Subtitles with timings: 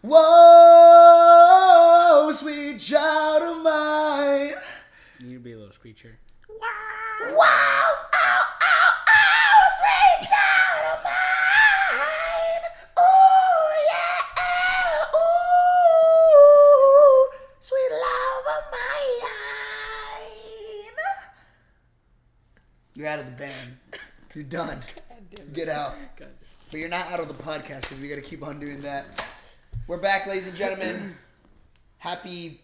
[0.00, 0.20] Whoa,
[2.32, 4.54] sweet child of mine.
[5.18, 6.20] You need to be a little screecher.
[6.50, 6.62] Wow,
[7.34, 12.62] ow, oh, ow, oh, ow, oh, sweet child of mine.
[12.96, 17.26] Ooh, yeah, ooh,
[17.58, 19.26] sweet love of mine.
[22.94, 23.78] You're out of the band.
[24.32, 24.80] You're done.
[25.52, 25.96] Get out.
[26.70, 29.24] But you're not out of the podcast because we got to keep on doing that.
[29.88, 31.14] We're back, ladies and gentlemen.
[31.98, 32.60] Happy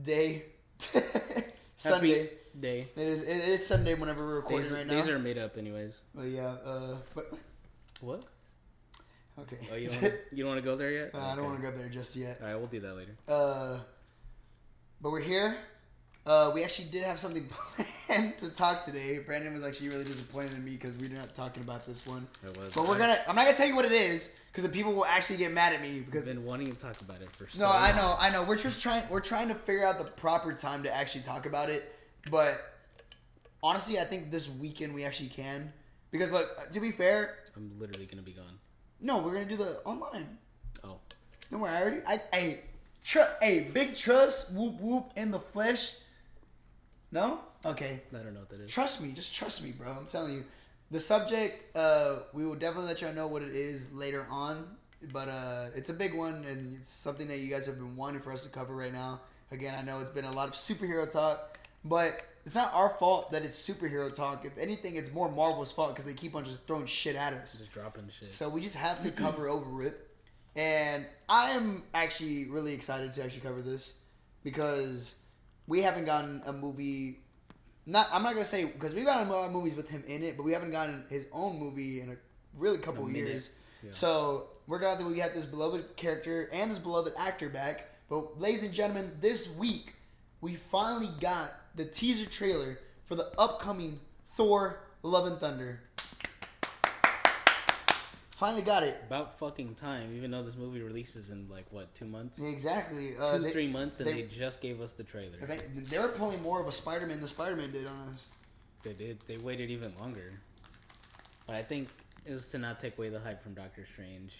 [0.00, 0.44] day.
[1.74, 2.18] Sunday.
[2.20, 2.30] Happy
[2.60, 2.88] day.
[2.94, 3.22] It is.
[3.24, 4.92] It, it's Sunday whenever we're recording Days, right now.
[4.94, 6.00] days are made up, anyways.
[6.16, 6.54] Oh yeah.
[6.64, 6.94] Uh.
[7.12, 7.24] But
[8.00, 8.24] What?
[9.40, 9.58] okay.
[9.72, 11.10] Oh, you don't wanna, you don't want to go there yet?
[11.12, 12.38] Uh, I don't want to go there just yet.
[12.40, 13.16] All right, we'll do that later.
[13.26, 13.78] Uh.
[15.00, 15.56] But we're here.
[16.28, 17.48] Uh, we actually did have something
[18.06, 19.18] planned to talk today.
[19.18, 22.26] Brandon was actually really disappointed in me because we are not talking about this one.
[22.44, 22.74] It was.
[22.74, 23.16] But we're gonna.
[23.26, 25.72] I'm not gonna tell you what it is because the people will actually get mad
[25.72, 28.14] at me because I've been wanting to talk about it for so No, I know,
[28.18, 28.42] I know.
[28.42, 29.04] We're just trying.
[29.08, 31.94] We're trying to figure out the proper time to actually talk about it.
[32.30, 32.60] But
[33.62, 35.72] honestly, I think this weekend we actually can.
[36.10, 38.58] Because look, to be fair, I'm literally gonna be gone.
[39.00, 40.36] no, we're gonna do the online.
[40.84, 40.96] Oh,
[41.50, 42.00] Don't worry, I already.
[42.06, 42.60] I hey,
[43.02, 45.92] tr- hey, big trust, whoop whoop in the flesh.
[47.10, 48.00] No, okay.
[48.12, 48.70] I don't know what that is.
[48.70, 49.90] Trust me, just trust me, bro.
[49.90, 50.44] I'm telling you.
[50.90, 54.76] The subject, uh, we will definitely let y'all know what it is later on.
[55.12, 58.20] But uh, it's a big one, and it's something that you guys have been wanting
[58.20, 59.20] for us to cover right now.
[59.52, 63.30] Again, I know it's been a lot of superhero talk, but it's not our fault
[63.32, 64.44] that it's superhero talk.
[64.44, 67.56] If anything, it's more Marvel's fault because they keep on just throwing shit at us.
[67.56, 68.32] Just dropping shit.
[68.32, 70.08] So we just have to cover over it.
[70.56, 73.94] And I am actually really excited to actually cover this
[74.42, 75.20] because
[75.68, 77.20] we haven't gotten a movie.
[77.86, 80.24] Not I'm not gonna say because we've gotten a lot of movies with him in
[80.24, 82.16] it, but we haven't gotten his own movie in a
[82.54, 83.54] really couple A years.
[83.82, 83.90] Yeah.
[83.92, 87.88] So we're glad that we got this beloved character and this beloved actor back.
[88.08, 89.94] But ladies and gentlemen, this week
[90.40, 95.82] we finally got the teaser trailer for the upcoming Thor: Love and Thunder.
[98.38, 98.96] Finally got it.
[99.04, 103.16] About fucking time, even though this movie releases in like what two months, Exactly.
[103.20, 105.36] Uh, two they, three months, and they- they, just gave us the trailer.
[105.44, 108.28] they, they were pulling more of a Spider-Man than Spider-Man did on us.
[108.84, 109.18] They did.
[109.26, 110.30] They waited even longer,
[111.48, 111.88] but I think
[112.24, 114.36] it was to not take away the hype from Doctor Strange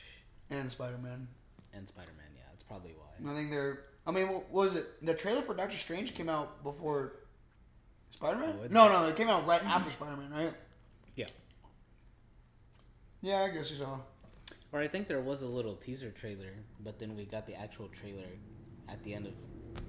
[0.49, 1.27] And Spider-Man.
[1.75, 2.27] and Spider Man.
[2.37, 3.33] Yeah, that's probably why.
[3.33, 3.81] I think they're.
[4.07, 5.05] I mean, what was it?
[5.05, 7.15] The trailer for Doctor Strange came out before
[8.13, 8.61] Spider-Man.
[8.63, 10.53] Oh, no, no, it came out right after Spider-Man, right?
[13.23, 13.43] Yeah.
[13.43, 13.99] I guess you saw.
[14.73, 17.89] Or I think there was a little teaser trailer, but then we got the actual
[17.89, 18.27] trailer
[18.89, 19.33] at the end of.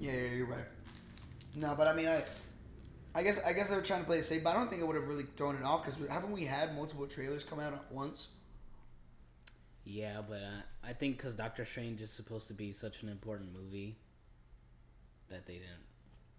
[0.00, 0.64] Yeah, yeah, you're right.
[1.54, 2.24] No, but I mean, I,
[3.14, 4.80] I guess, I guess they were trying to play it safe, but I don't think
[4.80, 7.74] it would have really thrown it off because haven't we had multiple trailers come out
[7.74, 8.28] at once?
[9.84, 13.52] Yeah, but uh, I think because Doctor Strange is supposed to be such an important
[13.52, 13.96] movie
[15.28, 15.84] that they didn't.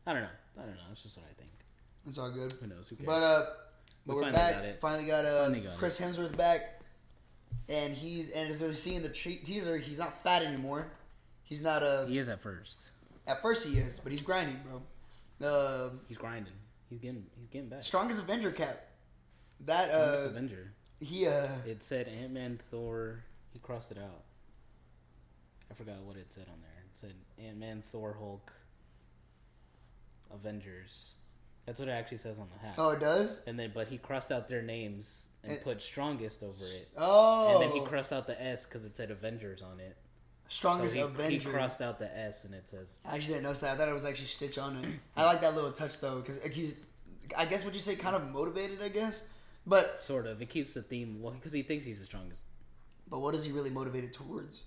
[0.07, 0.27] I don't know.
[0.57, 0.81] I don't know.
[0.87, 1.51] That's just what I think.
[2.07, 2.53] It's all good.
[2.53, 2.87] Who knows?
[2.89, 3.05] Who cares?
[3.07, 3.45] But uh,
[4.07, 4.53] but We are finally back.
[4.55, 4.81] got it.
[4.81, 6.80] Finally got uh Finally got Chris Hemsworth back,
[7.69, 10.87] and he's and as we're seeing the tre- teaser, he's not fat anymore.
[11.43, 12.05] He's not a.
[12.07, 12.91] he is at first.
[13.27, 14.81] at first he is, but he's grinding, bro.
[15.47, 16.53] Uh, He's grinding.
[16.89, 17.25] He's getting.
[17.37, 17.83] He's getting back.
[17.83, 18.87] strongest Avenger cap.
[19.65, 20.71] That Strongest uh Avenger.
[20.99, 23.23] he uh It said Ant Man, Thor.
[23.53, 24.23] He crossed it out.
[25.69, 26.83] I forgot what it said on there.
[26.85, 27.13] It said
[27.43, 28.51] Ant Man, Thor, Hulk,
[30.33, 31.11] Avengers.
[31.65, 32.75] That's what it actually says on the hat.
[32.77, 36.43] oh it does And then, but he crossed out their names and It- put strongest
[36.43, 36.89] over it.
[36.97, 37.85] oh And then he oh.
[37.85, 39.97] crossed out the S because it said Avengers on it.
[40.49, 41.49] strongest so he, Avenger.
[41.49, 43.73] he crossed out the S and it says I actually didn't notice that.
[43.73, 44.85] I thought it was actually Stitch on it.
[45.17, 46.75] I like that little touch though, because he's,
[47.37, 49.25] I guess what you say, kind of motivated, I guess.
[49.65, 50.41] But sort of.
[50.41, 52.43] It keeps the theme well because he thinks he's the strongest.
[53.07, 54.63] but what is he really motivated towards?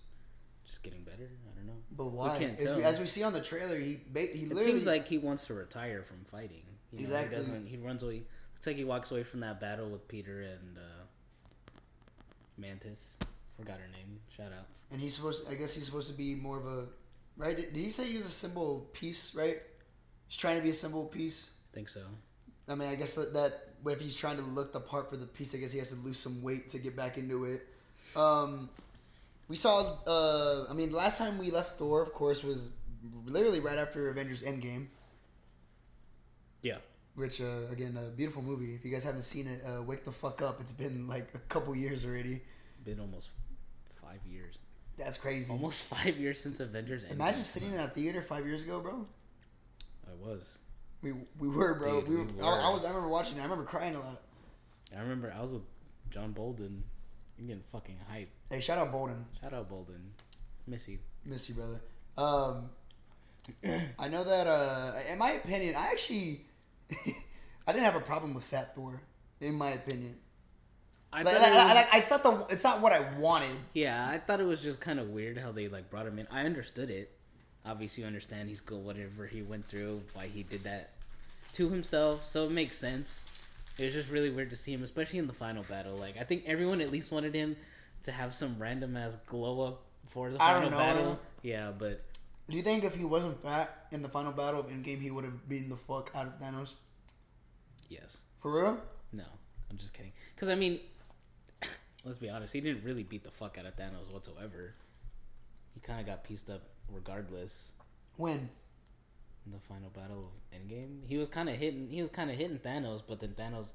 [0.64, 1.28] Just getting better.
[1.50, 1.82] I don't know.
[1.90, 2.38] But why?
[2.38, 4.86] can't as, we, as we see on the trailer, he ba- he It literally seems
[4.86, 6.62] like he wants to retire from fighting.
[6.92, 7.30] You know, Exactly.
[7.30, 7.66] He doesn't.
[7.66, 8.22] He runs away.
[8.64, 11.04] Looks like he walks away from that battle with Peter and uh,
[12.56, 13.18] Mantis.
[13.58, 14.18] Forgot her name.
[14.34, 14.64] Shout out.
[14.90, 15.46] and he's supposed.
[15.50, 16.86] I guess he's supposed to be more of a
[17.36, 17.54] right.
[17.54, 19.34] Did, did he say he was a symbol of peace?
[19.34, 19.60] Right.
[20.28, 21.50] He's trying to be a symbol of peace.
[21.74, 22.00] Think so.
[22.66, 25.26] I mean, I guess that, that if he's trying to look the part for the
[25.26, 27.68] piece, I guess he has to lose some weight to get back into it.
[28.16, 28.70] Um,
[29.46, 29.98] we saw.
[30.06, 32.70] Uh, I mean, last time we left Thor, of course, was
[33.26, 34.86] literally right after Avengers Endgame.
[37.14, 38.74] Which uh, again, a beautiful movie.
[38.74, 40.60] If you guys haven't seen it, uh, wake the fuck up.
[40.60, 42.42] It's been like a couple years already.
[42.84, 43.30] Been almost
[44.02, 44.58] five years.
[44.98, 45.50] That's crazy.
[45.52, 47.04] Almost five years since Avengers.
[47.04, 47.12] Endgame.
[47.12, 49.06] Imagine sitting in that theater five years ago, bro.
[50.06, 50.58] I was.
[51.02, 52.00] We we were, bro.
[52.00, 52.44] Dude, we, we were, were.
[52.44, 52.84] I, I was.
[52.84, 53.40] I remember watching it.
[53.40, 54.22] I remember crying a lot.
[54.96, 55.62] I remember I was with
[56.10, 56.84] John Bolden.
[57.38, 58.30] I'm getting fucking hype.
[58.50, 59.26] Hey, shout out Bolden.
[59.40, 60.12] Shout out Bolden.
[60.66, 60.98] Miss you.
[61.24, 61.80] Miss you, brother.
[62.16, 62.70] Um,
[63.98, 64.46] I know that.
[64.46, 66.46] Uh, in my opinion, I actually
[67.66, 69.00] I didn't have a problem with Fat Thor.
[69.40, 70.16] In my opinion,
[71.12, 73.56] I like, thought like, it was- like, it's not the it's not what I wanted.
[73.72, 76.26] yeah, I thought it was just kind of weird how they like brought him in.
[76.30, 77.10] I understood it.
[77.66, 78.84] Obviously, you understand he's good.
[78.84, 80.90] Whatever he went through, why he did that
[81.54, 83.24] to himself, so it makes sense.
[83.78, 85.96] It was just really weird to see him, especially in the final battle.
[85.96, 87.56] Like I think everyone at least wanted him
[88.04, 91.18] to have some random ass glow up for the final battle.
[91.42, 92.02] Yeah, but
[92.48, 95.24] Do you think if he wasn't fat in the final battle of Endgame, he would
[95.24, 96.74] have beaten the fuck out of Thanos?
[97.88, 98.22] yes.
[98.40, 98.78] For real?
[99.12, 99.24] No,
[99.70, 100.12] I'm just kidding.
[100.34, 100.80] Because I mean,
[102.04, 104.74] let's be honest, he didn't really beat the fuck out of Thanos whatsoever.
[105.72, 106.62] He kind of got pieced up
[106.92, 107.72] regardless
[108.16, 108.48] When?
[109.46, 111.00] in the final battle of Endgame.
[111.06, 111.88] He was kind of hitting.
[111.90, 113.72] He was kind of hitting Thanos, but then Thanos,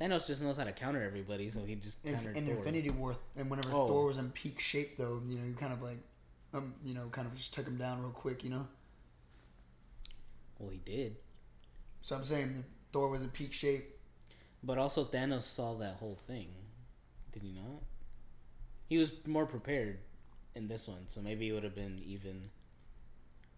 [0.00, 2.56] Thanos just knows how to counter everybody, so he just In, countered in Thor.
[2.56, 3.86] Infinity War, and whenever Oh.
[3.86, 5.98] Thor was in peak shape, though, you know, you kind of like,
[6.54, 8.68] um, you know, kind of just took him down real quick, you know.
[10.58, 11.16] Well, he did,
[12.02, 13.90] So I'm saying Thor was in peak shape.
[14.62, 16.48] but also Thanos saw that whole thing.
[17.32, 17.82] Did he not?
[18.88, 19.98] He was more prepared
[20.54, 22.50] in this one, so maybe it would have been even.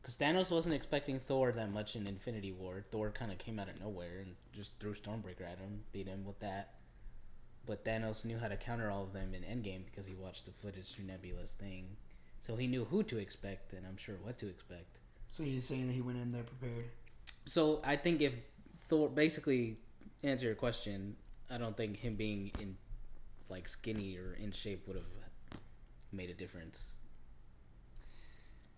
[0.01, 2.85] Because Thanos wasn't expecting Thor that much in Infinity War.
[2.91, 6.25] Thor kind of came out of nowhere and just threw Stormbreaker at him, beat him
[6.25, 6.75] with that.
[7.67, 10.53] But Thanos knew how to counter all of them in Endgame because he watched the
[10.53, 11.97] footage through Nebula's thing.
[12.47, 15.01] So he knew who to expect, and I'm sure what to expect.
[15.31, 16.85] So he's saying that he went in there prepared.
[17.45, 18.37] So I think if
[18.89, 19.79] Thor, basically,
[20.23, 21.17] answer your question,
[21.51, 22.77] I don't think him being in,
[23.49, 25.11] like, skinny or in shape would have
[26.13, 26.93] made a difference.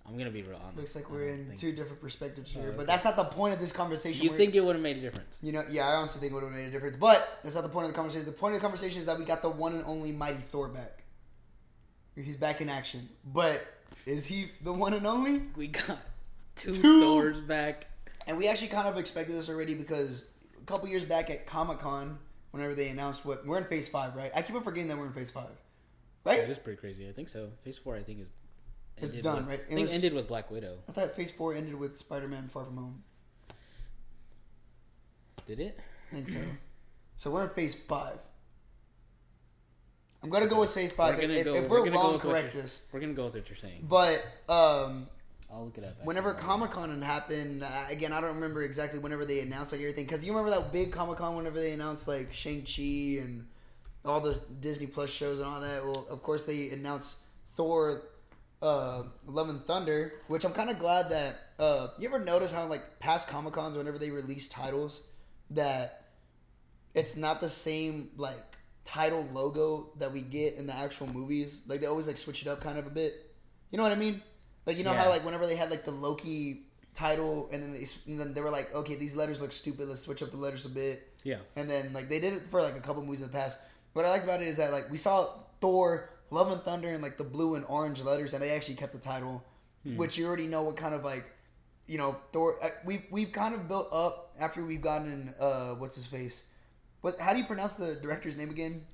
[0.07, 0.79] I'm gonna be real honest.
[0.79, 2.79] Looks like we're in think- two different perspectives Oh, here, okay.
[2.79, 4.25] but that's not the point of this conversation.
[4.25, 5.37] You We're- think it would have made a difference?
[5.43, 6.97] You know, yeah, I honestly think it would have made a difference.
[6.97, 8.25] But that's not the point of the conversation.
[8.25, 10.69] The point of the conversation is that we got the one and only mighty Thor
[10.69, 11.05] back.
[12.23, 13.09] He's back in action.
[13.25, 13.65] But
[14.07, 15.43] is he the one and only?
[15.57, 15.99] We got
[16.57, 17.87] two, Two- Thors back.
[18.27, 20.27] And we actually kind of expected this already because
[20.61, 22.19] a couple years back at Comic Con,
[22.51, 24.31] whenever they announced what we're in Phase Five, right?
[24.35, 25.49] I keep on forgetting that we're in Phase Five,
[26.25, 26.41] right?
[26.41, 27.09] It is pretty crazy.
[27.09, 27.51] I think so.
[27.65, 28.29] Phase four, I think, is
[28.99, 29.61] It's done, with- right?
[29.61, 30.79] I It think was- ended with Black Widow.
[30.89, 33.03] I thought Phase Four ended with Spider-Man: Far From Home.
[35.47, 35.79] Did it?
[36.13, 36.41] I think so.
[37.17, 38.19] so we're in Phase Five.
[40.23, 42.53] I'm gonna go with safe 5 We're if, go- if we're we're, wrong, with correct
[42.55, 42.87] this.
[42.93, 43.87] We're gonna go with what you're saying.
[43.89, 45.07] But um,
[45.53, 46.05] I'll look it up.
[46.05, 46.35] whenever.
[46.35, 50.05] Comic Con happened, uh, again, I don't remember exactly whenever they announced like everything.
[50.07, 53.47] Because you remember that big Comic Con whenever they announced like Shang Chi and
[54.05, 55.85] all the Disney Plus shows and all that.
[55.85, 57.17] Well, of course they announced
[57.55, 58.03] Thor,
[58.61, 61.37] uh, Love and Thunder, which I'm kind of glad that.
[61.61, 65.03] Uh, you ever notice how like past Comic Cons, whenever they release titles,
[65.51, 66.05] that
[66.95, 68.58] it's not the same like
[68.89, 71.63] title logo that we get in the actual movies.
[71.67, 73.13] Like they always like switch it up kind of a bit.
[73.71, 74.23] You know what I mean?
[74.67, 75.03] Like you know Yeah.
[75.05, 76.63] how like whenever they had like the Loki
[76.95, 79.89] title and then they and then they were like, okay, these letters look stupid.
[79.89, 81.07] Let's switch up the letters a bit.
[81.23, 83.59] yeah, And then like they did it for like a couple movies in the past.
[83.93, 85.29] What I like about it is that like we saw
[85.61, 88.93] Thor, Love and Thunder, in like the blue and orange letters, and they actually kept
[88.93, 89.43] the title,
[89.97, 91.25] which you already know what kind of like,
[91.87, 92.57] you know, Thor.
[92.63, 96.49] Uh, we we've kind of built up after we've gotten uh what's his face.
[97.01, 97.21] What?
[97.21, 98.85] How do you pronounce the director's name again?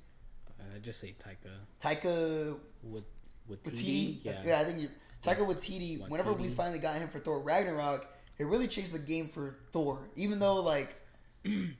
[0.75, 3.05] I just say Taika Taika with
[3.47, 4.19] with Waititi.
[4.23, 4.41] Yeah.
[4.43, 4.89] yeah, I think you.
[5.21, 6.07] Taika Waititi.
[6.07, 8.07] Whenever we finally got him for Thor Ragnarok,
[8.37, 10.09] it really changed the game for Thor.
[10.15, 10.95] Even though like
[11.43, 11.75] in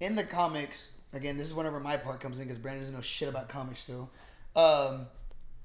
[0.00, 3.28] the comics, again, this is whenever my part comes in because Brandon doesn't know shit
[3.28, 4.10] about comics still.
[4.56, 5.06] Um,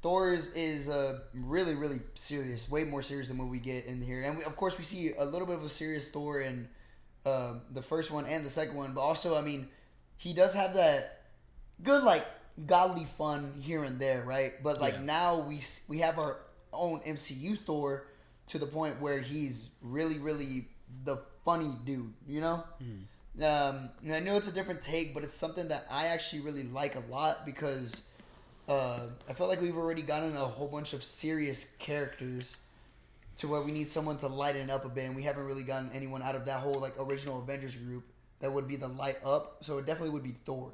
[0.01, 4.01] Thor is, is uh, really really serious, way more serious than what we get in
[4.01, 6.67] here, and we, of course we see a little bit of a serious Thor in
[7.25, 9.69] um, the first one and the second one, but also I mean
[10.17, 11.21] he does have that
[11.83, 12.25] good like
[12.65, 14.53] godly fun here and there, right?
[14.63, 15.01] But like Yeah.
[15.01, 16.37] now we we have our
[16.73, 18.07] own MCU Thor
[18.47, 20.67] to the point where he's really really
[21.03, 22.63] the funny dude, you know.
[23.41, 26.63] Um, and I know it's a different take, but it's something that I actually really
[26.63, 28.05] like a lot because
[28.69, 32.57] uh, I felt like we've already gotten a whole bunch of serious characters
[33.37, 35.91] to where we need someone to lighten up a bit, and we haven't really gotten
[35.93, 38.05] anyone out of that whole like original Avengers group
[38.39, 39.63] that would be the light up.
[39.63, 40.71] So it definitely would be Thor,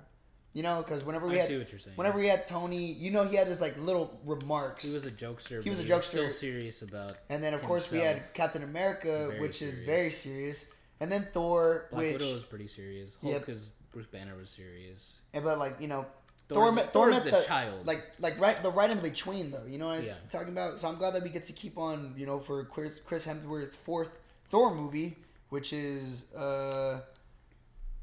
[0.53, 1.95] you know, because whenever we I had see what you're saying.
[1.97, 4.83] whenever we had Tony, you know, he had his like little remarks.
[4.87, 5.63] He was a jokester.
[5.63, 6.01] He was a jokester.
[6.03, 7.17] Still serious about.
[7.29, 8.21] and then of course we had.
[8.33, 12.67] Captain America, Very which is very serious, and then Thor, Black which Widow was pretty
[12.67, 13.17] serious.
[13.21, 13.33] Yep.
[13.33, 15.19] Hulk is Bruce Banner was serious.
[15.33, 16.05] and but like you know.
[16.49, 17.87] Thor's- Thor, met, Thor met the the, child.
[17.87, 19.63] like like right the right in the between though.
[19.65, 20.15] You know what I was Yeah.
[20.29, 20.79] talking about.
[20.79, 22.13] So I'm glad that we get to keep on.
[22.17, 24.09] You know, for Chris, Chris Hemsworth's fourth
[24.49, 25.15] Thor movie,
[25.47, 26.99] which is uh,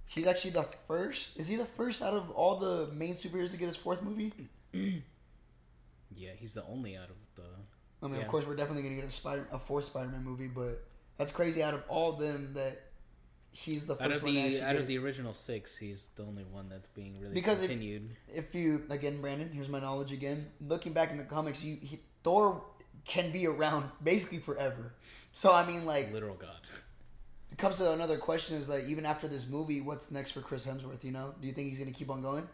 [0.08, 1.36] he's actually the first.
[1.38, 4.32] Is he the first out of all the main superheroes to get his fourth movie?
[6.10, 7.42] Yeah, he's the only out of the.
[8.02, 8.22] I mean, Yeah.
[8.22, 10.84] of course, we're definitely gonna get a Spider a fourth Spider-Man movie, but
[11.16, 11.62] that's crazy.
[11.62, 12.80] Out of all them, that
[13.50, 16.44] he's the first Out of one the out of the original six, he's the only
[16.44, 18.16] one that's being really Because if- continued.
[18.34, 20.50] if you again, Brandon, here's my knowledge again.
[20.66, 22.64] Looking back in the comics, you he, Thor
[23.04, 24.94] can be around basically forever.
[25.32, 26.60] So I mean, like, Literal god.
[27.50, 30.66] It comes to another question: is like, even after this movie, what's next for Chris
[30.66, 31.02] Hemsworth?
[31.04, 32.48] You know, do you think he's gonna keep on going?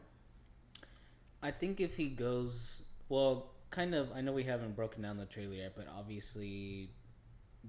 [1.42, 4.10] I think if he goes, well, kind of.
[4.14, 6.88] I know we haven't broken down the trailer yet, but obviously,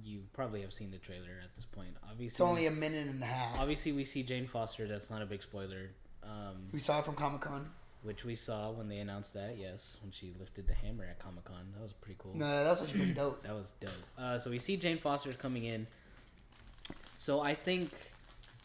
[0.03, 1.96] you probably have seen the trailer at this point.
[2.03, 3.60] Obviously, It's only a minute and a half.
[3.60, 4.88] obviously we see Jane Foster.
[4.88, 5.89] That's not a big spoiler.
[6.24, 7.70] Um, We saw it from Comic Con.
[8.01, 9.58] which we saw when they announced that.
[9.60, 12.36] Yes, when she lifted the hammer at Comic Con, that was pretty cool.
[12.36, 13.44] No, that was actually pretty dope.
[13.44, 13.91] That was dope.
[14.17, 15.86] Uh, so we see Jane Foster's coming in.
[17.25, 17.89] So I think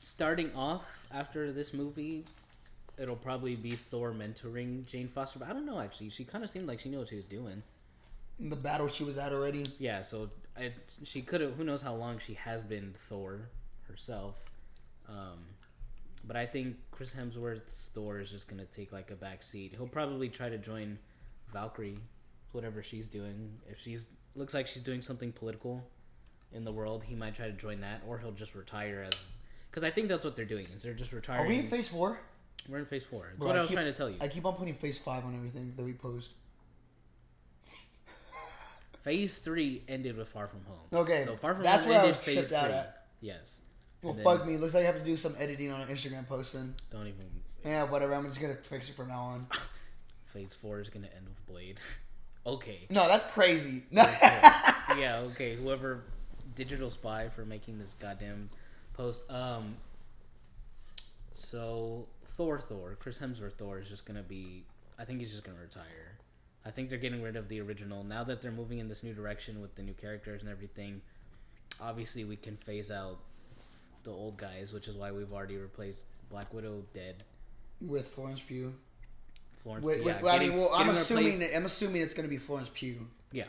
[0.01, 2.27] starting off after this movie,
[2.99, 5.39] it'll probably be Thor mentoring Jane Foster.
[5.39, 6.11] But I don't know actually.
[6.11, 7.63] She kind of seemed like she knew what she was doing.
[8.39, 9.65] The battle she was at already.
[9.79, 10.03] Yeah.
[10.03, 10.75] So it,
[11.05, 11.55] she could have.
[11.55, 13.49] Who knows how long she has been Thor
[13.89, 14.45] herself.
[15.09, 15.39] Um,
[16.23, 19.73] but I think Chris Hemsworth's Thor is just gonna take like a back seat.
[19.75, 20.99] He'll probably try to join
[21.51, 21.97] Valkyrie,
[22.53, 23.53] whatever she's doing.
[23.67, 25.83] If she's looks like she's doing something political
[26.53, 29.33] in the world, he might try to join that, or he'll just retire as.
[29.71, 30.67] Because I think that's what they're doing.
[30.75, 31.45] Is they're just retiring.
[31.47, 32.19] Are we in Phase Four?
[32.69, 33.25] We're in phase four.
[33.29, 34.17] That's Bro, what I, I was keep- trying to tell you.
[34.21, 36.33] I keep on putting Phase Five on everything that we post.
[39.03, 40.79] phase three ended with Far From Home.
[41.03, 42.75] Okay, So Far From that's Home where I ended was phase tripped out three.
[42.75, 43.07] at.
[43.21, 43.61] Yes.
[44.03, 44.57] Well, And fuck then- me.
[44.59, 46.53] Looks like I have to do some editing on an Instagram post.
[46.53, 47.27] Then Don't even.
[47.65, 48.15] yeah, whatever.
[48.15, 49.47] I'm just gonna fix it from now on.
[50.27, 51.79] Phase four is gonna end with Blade.
[52.47, 52.87] okay.
[52.91, 53.85] No, that's crazy.
[53.91, 54.03] No.
[54.99, 55.55] yeah, okay.
[55.57, 56.05] Whoever
[56.65, 58.51] digital spy for making this goddamn
[58.93, 59.23] post.
[59.31, 59.77] Um
[61.33, 64.65] so Thor Thor, Chris Hemsworth Thor is just gonna be
[64.99, 66.19] I think he's just gonna retire.
[66.67, 68.05] I think they're getting rid of the original.
[68.05, 71.01] Now that they're moving in this new direction with the new characters and everything,
[71.81, 73.19] obviously we can phase out
[74.05, 77.25] the old guys, which is why we've already replaced Black Widow dead.
[77.81, 78.75] with Florence Pugh.
[79.63, 82.29] Florence Wait, yeah, wait, well, I mean, well, I'm assuming that, I'm assuming it's gonna
[82.29, 83.07] be Florence Pugh.
[83.33, 83.45] Yeah,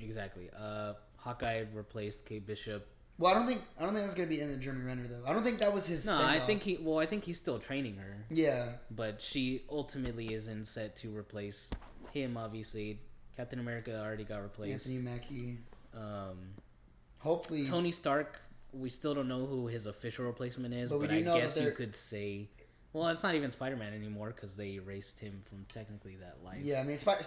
[0.00, 0.50] exactly.
[0.58, 0.94] Uh
[1.26, 2.86] Hawkeye replaced Kate Bishop
[3.18, 5.22] Well, I don't think I don't think that's gonna be in the Jeremy Renner though.
[5.26, 6.06] I don't think that was his.
[6.06, 6.78] No, I think he.
[6.80, 11.16] Well, I think he's still training her, Yeah, but she ultimately is in set to
[11.16, 11.70] replace
[12.12, 12.36] him.
[12.36, 13.00] Obviously,
[13.36, 14.86] Captain America already got replaced.
[14.86, 15.58] Anthony Mackie.
[15.94, 16.54] Um,
[17.18, 18.40] Hopefully, Tony Stark.
[18.72, 21.94] We still don't know who his official replacement is, But but, I guess you could
[21.96, 22.50] say.
[22.96, 26.60] Well, it's not even Spider Man anymore because they erased him from technically that life.
[26.62, 27.24] Yeah, I mean, Spider-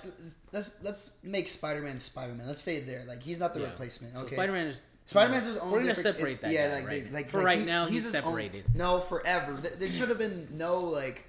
[0.51, 2.47] let's let's make Spider Man Spider Man.
[2.47, 3.05] Let's stay there.
[3.07, 3.67] Like he's not the Yeah.
[3.67, 4.15] replacement.
[4.17, 4.81] So Okay, Spider Man is.
[5.05, 5.71] Spider Man's his own.
[5.71, 6.51] We're gonna separate that.
[6.51, 8.65] Yeah, guy like right like for like, right he- now, he's, own- separated.
[8.75, 9.53] no, forever.
[9.53, 11.25] There should have been no like.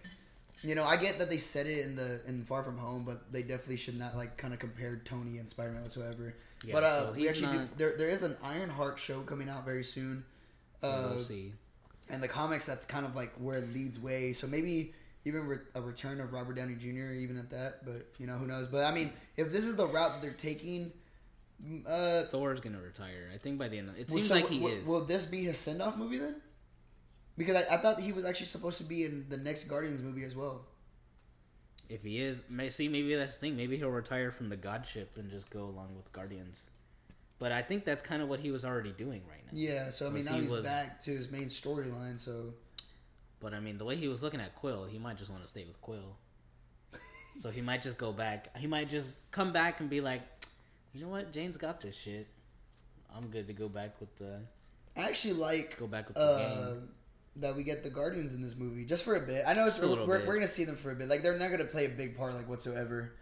[0.63, 3.33] You know, I get that they said it in the in Far From Home, but
[3.33, 6.35] they definitely should not like kind of compare Tony and Spider Man whatsoever.
[6.65, 9.49] Yeah, but uh, so we he's actually do, there there is an Ironheart show coming
[9.49, 10.25] out very soon.
[10.83, 11.53] Uh, we'll see.
[12.11, 15.59] And the comics that's kind of like where it leads way so maybe even re-
[15.75, 18.85] a return of robert downey jr even at that but you know who knows but
[18.85, 20.93] i mean if this is the route that they're taking
[21.65, 23.31] mm, uh Thor's gonna retire.
[23.35, 23.91] I think by the end.
[23.91, 24.87] Of, it seems so like he will, is.
[24.87, 26.37] will this be his send-off movie then
[27.37, 30.25] because I, I thought he was actually supposed to be in the next guardians movie
[30.25, 30.67] as well
[31.91, 33.57] If he is, may see maybe that's the thing.
[33.57, 36.63] Maybe he'll retire from the godship and just go along with Guardians.
[37.41, 39.51] But I think that's kind of what he was already doing right now.
[39.53, 42.55] yeah so i mean now he he's was- back to his main storyline so
[43.41, 45.49] But I mean, the way he was looking at Quill, he might just want to
[45.49, 46.17] stay with Quill.
[47.39, 48.55] so he might just go back.
[48.57, 50.21] He might just come back and be like,
[50.93, 52.29] you know what, Jane's got this shit.
[53.17, 54.41] I'm good to go back with the
[54.97, 56.39] i actually like go back with the uh,
[56.75, 56.89] gang.
[57.37, 59.45] that we get the Guardians in this movie just for a bit.
[59.47, 61.09] I know it's a little we're, we're gonna see them for a bit.
[61.09, 63.13] Like they're not gonna play a big part like whatsoever.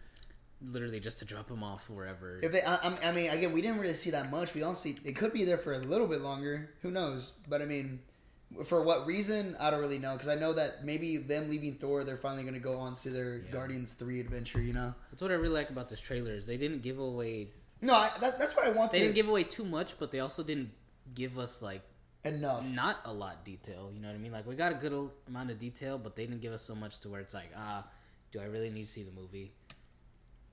[0.61, 2.41] Literally just to drop him off wherever.
[2.43, 4.55] If they, I, I'm- mean, again, we didn't really see that much.
[4.55, 4.99] We see.
[5.05, 6.71] It could be there for a little bit longer.
[6.83, 7.33] Who knows?
[7.49, 8.01] But I mean,
[8.65, 9.57] for what reason?
[9.61, 10.15] I don't really know.
[10.15, 13.37] Because I know that maybe them leaving Thor, they're finally gonna go on to their
[13.39, 13.53] Yeah.
[13.53, 14.61] Guardians three adventure.
[14.61, 14.95] You know?
[15.13, 17.51] That's what I really like about this trailer is they didn't give away.
[17.81, 19.05] No, I, that, that's what I want They to.
[19.05, 20.71] didn't give away too much, but they also didn't
[21.15, 21.83] give us like
[22.25, 22.65] enough.
[22.67, 23.93] not a lot detail.
[23.95, 24.33] You know what I mean?
[24.33, 26.99] Like we got a good amount of detail, but they didn't give us so much
[27.01, 27.85] to where it's like, ah,
[28.33, 29.53] do I really need to see the movie?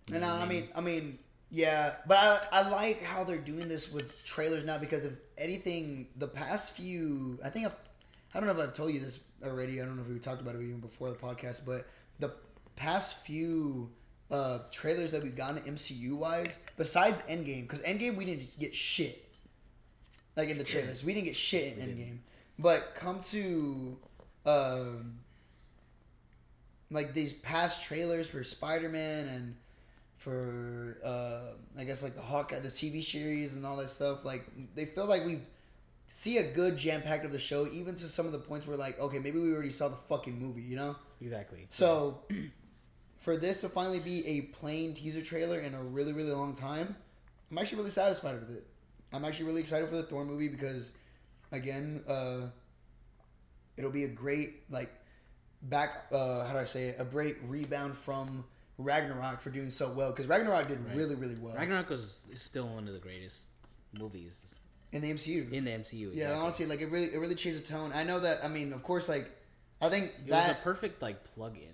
[0.07, 1.19] You And uh, I mean, I mean,
[1.49, 6.07] yeah, but I, I like how they're doing this with trailers now because if anything,
[6.17, 7.75] the past few, I think I've,
[8.33, 9.81] I don't know if I've told you this already.
[9.81, 11.87] I don't know if we talked about it even before the podcast, but
[12.19, 12.31] the
[12.75, 13.89] past few
[14.29, 19.21] uh, trailers that we've gotten MCU wise, besides Endgame, because Endgame we didn't get shit.
[20.35, 21.97] Like in the trailers, we didn't get shit in didn't.
[21.97, 22.17] Endgame.
[22.59, 23.97] But come to,
[24.45, 25.19] um,
[26.91, 29.55] like these past trailers for Spider Man and
[30.17, 34.25] for uh, I guess like the Hawkeye, the TV series, and all that stuff.
[34.25, 34.45] Like
[34.75, 35.39] they feel like we
[36.07, 38.77] see a good jam packed of the show, even to some of the points where
[38.77, 40.95] like, okay, maybe we already saw the fucking movie, you know?
[41.21, 41.67] Exactly.
[41.69, 42.21] So
[43.19, 46.95] for this to finally be a plain teaser trailer in a really really long time,
[47.51, 48.65] I'm actually really satisfied with it.
[49.13, 50.91] I'm actually really excited for the Thor movie because,
[51.51, 52.47] again, uh,
[53.77, 54.91] it'll be a great like
[55.61, 56.07] back.
[56.11, 56.97] Uh, how do I say it?
[56.99, 58.45] A great rebound from
[58.77, 60.95] Ragnarok for doing so well because Ragnarok did Right.
[60.95, 63.47] really really well Ragnarok was is still one of the greatest
[63.97, 64.53] movies
[64.91, 65.51] in the MCU.
[65.51, 66.07] in the MCU.
[66.07, 66.39] Yeah, exactly.
[66.41, 67.91] honestly, like it really it really changed the tone.
[67.93, 68.43] I know that.
[68.43, 69.29] I mean, of course, like
[69.81, 71.73] I think it that was a perfect like plug-in.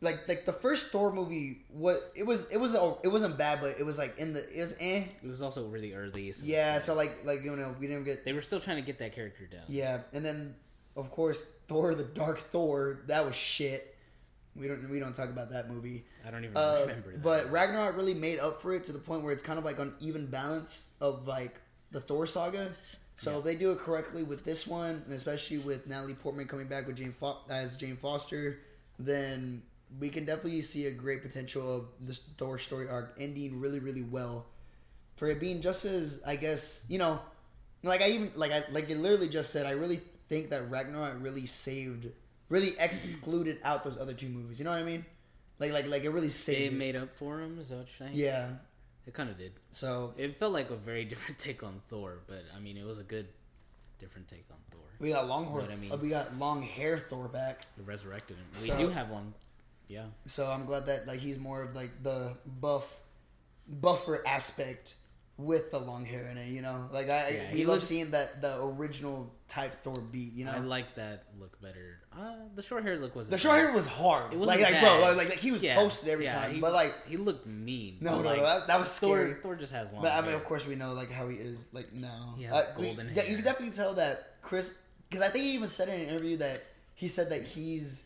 [0.00, 3.60] like like the first Thor movie, what it was it was a, it wasn't bad,
[3.60, 5.04] but it was like in the it was eh.
[5.22, 6.30] It was also really early.
[6.32, 8.82] So Yeah, so like like you know we didn't get they were still trying to
[8.82, 9.62] get that character down.
[9.68, 10.54] yeah, and then
[10.96, 13.93] of course Thor the Dark Thor that was shit.
[14.56, 16.04] We don't we don't talk about that movie.
[16.26, 17.22] I don't even Uh, remember that.
[17.22, 19.78] but Ragnarok really made up for it to the point where it's kind of like
[19.80, 22.72] an even balance of like the Thor saga.
[23.16, 26.66] So if they do it correctly with this one, and especially with Natalie Portman coming
[26.66, 28.58] back with Jane Fo- as Jane Foster,
[28.98, 29.62] then
[30.00, 34.02] we can definitely see a great potential of this Thor story arc ending really, really
[34.02, 34.46] well.
[35.16, 37.20] For it being just as I guess you know,
[37.84, 41.14] like I even like I like it literally just said I really think that Ragnarok
[41.20, 42.08] really saved,
[42.48, 44.58] really excluded out those other two movies.
[44.58, 45.04] You know what I mean?
[45.58, 46.74] Like like like it really they saved.
[46.74, 46.76] it.
[46.76, 47.58] made up for him.
[47.60, 48.18] Is that what you're saying?
[48.18, 48.48] Yeah.
[49.06, 49.52] it kind of did.
[49.70, 52.98] So It felt like a very different take on Thor, but I mean, it was
[52.98, 53.28] a good
[53.98, 54.80] different take on Thor.
[54.98, 55.60] we got long hair.
[55.60, 55.92] What I mean.
[55.92, 57.66] uh, we got long hair Thor back.
[57.78, 58.46] It resurrected him.
[58.54, 59.34] We So- do have one.
[59.86, 63.00] Yeah, So I'm glad that like he's more of like the buff,
[63.68, 64.94] buffer aspect
[65.36, 66.48] with the long hair in it.
[66.48, 69.96] You know, like I Yeah, we he love looks- seeing that the original type Thor
[70.12, 70.32] beat.
[70.32, 72.00] You know, I like that look better.
[72.16, 74.32] Uh, the short hair look was the short hair was hard.
[74.32, 75.16] It like wasn't like bro, bad.
[75.16, 76.54] like, like he was Yeah, posted every yeah, time.
[76.54, 77.98] he- but like he looked mean.
[78.00, 79.32] no, no, like, no, that, that was scary.
[79.34, 79.42] Thor.
[79.42, 80.02] Thor just has long.
[80.02, 80.36] But I mean, hair.
[80.36, 82.36] of course, we know like how he is like now.
[82.40, 83.36] Has Uh, we- golden yeah, you hair.
[83.36, 84.78] can definitely tell that Chris,
[85.10, 86.62] because I think he even said in an interview that
[86.94, 88.04] he said that he's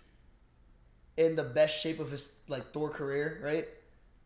[1.19, 3.69] in the best shape of his like Thor career, right?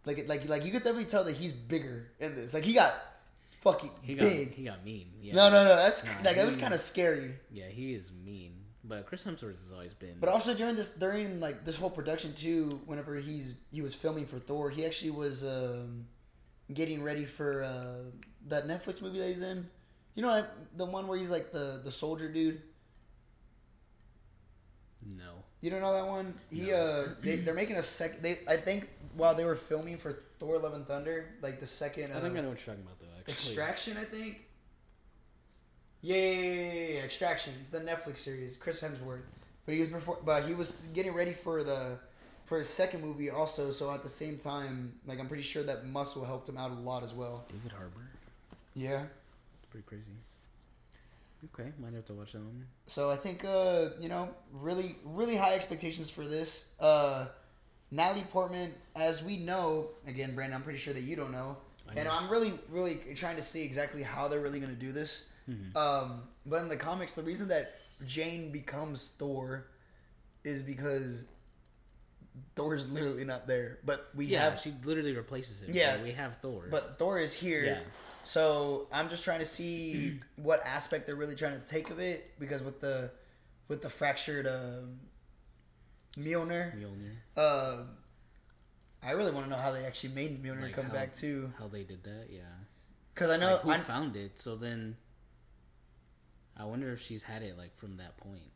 [0.04, 2.52] Like, like, like you could definitely tell that he's bigger in this.
[2.54, 2.94] Like he got
[3.60, 4.52] fucking he got big.
[4.54, 5.12] he got mean.
[5.20, 5.34] Yeah.
[5.34, 5.76] No, no, no.
[5.76, 7.34] That's like that was kind of scary.
[7.50, 8.54] Yeah, he is mean.
[8.84, 10.16] But Chris Hemsworth has always been.
[10.18, 14.26] But also during this during like this whole production too, whenever he's he was filming
[14.26, 16.06] for Thor, he actually was um,
[16.72, 18.10] getting ready for uh,
[18.48, 19.68] that Netflix movie that he's in.
[20.16, 20.44] You know
[20.76, 22.60] the one where he's like the the soldier dude.
[25.16, 25.44] no.
[25.60, 26.34] You don't know that one?
[26.50, 26.76] He No.
[26.76, 28.20] uh they they're making a sec.
[28.20, 32.12] They I think while they were filming for Thor: Love and Thunder, like the second.
[32.12, 33.06] Uh, I think I know what you're talking about though.
[33.18, 33.32] Actually.
[33.32, 34.44] Extraction, I think.
[36.00, 37.54] Yeah, yeah, yeah, yeah, yeah, Extraction.
[37.60, 38.56] It's the Netflix series.
[38.56, 39.22] Chris Hemsworth,
[39.64, 41.98] but he was before, but he was getting ready for the
[42.44, 43.70] for his second movie also.
[43.70, 46.74] So at the same time, like I'm pretty sure that Muscle helped him out a
[46.74, 47.44] lot as well.
[47.48, 48.10] David Harbour.
[48.74, 49.04] Yeah.
[49.62, 50.10] It's pretty crazy.
[51.52, 52.66] Okay, might have to watch that one.
[52.86, 56.72] So I think uh you know really really high expectations for this.
[56.78, 57.26] Uh,
[57.92, 61.92] Natalie Portman, as we know, again, Brandon, I'm pretty sure that you don't know, I
[62.00, 62.08] and.
[62.08, 65.28] I'm really really trying to see exactly how they're really going to do this.
[65.48, 65.76] Mhm.
[65.76, 67.74] Um, but in the comics, the reason that
[68.06, 69.66] Jane becomes Thor
[70.42, 71.26] is because
[72.56, 73.78] Thor's literally not there.
[73.84, 75.70] But we Yeah, have, she literally replaces him.
[75.72, 76.02] Yeah.
[76.02, 76.66] we have Thor.
[76.70, 77.64] but Thor is here.
[77.64, 77.80] yeah,
[78.24, 82.38] So I'm just trying to see what aspect they're really trying to take of it
[82.38, 83.10] because with the
[83.68, 84.98] with the fractured um,
[86.18, 87.14] Mjolnir, Mjolnir.
[87.36, 87.84] uh,
[89.02, 91.52] I really want to know how they actually made Mjolnir Like come how- back too.
[91.58, 92.26] How they did that?
[92.30, 92.40] Yeah.
[93.14, 94.38] Because I know like, who I, found it?
[94.40, 94.96] So then,
[96.56, 98.50] I wonder if she's had it like from that point,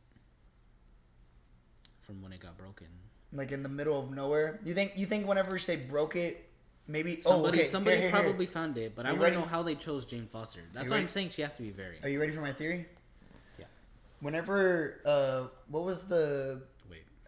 [2.03, 2.87] from when it got broken.
[3.33, 4.61] like in the middle of nowhere.
[4.65, 6.49] You think you think whenever they broke it,
[6.87, 8.23] maybe Somebody, oh okay somebody here, here, here.
[8.23, 10.61] probably found it, but I want to know how they chose Jane Foster.
[10.73, 11.97] That's why I'm saying she has to be very.
[12.03, 12.87] Are you ready for my theory?
[13.59, 13.67] Yeah.
[14.21, 16.63] Whenever uh, what was the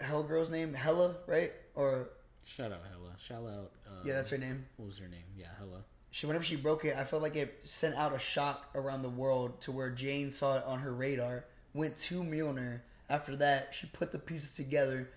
[0.01, 0.75] Hell girl's name?
[0.75, 1.53] Hela, right?
[1.75, 2.09] Or
[2.45, 3.13] shout out Hela.
[3.19, 3.73] Shout out.
[3.87, 4.67] Uh, yeah, that's her name.
[4.77, 5.25] What was her name?
[5.37, 5.85] Yeah, Hela.
[6.11, 9.11] She whenever she broke it, I felt like it sent out a shock around the
[9.11, 12.81] world to where Jane saw it on her radar, went to Mjolnir.
[13.11, 15.11] After that, she put the pieces together,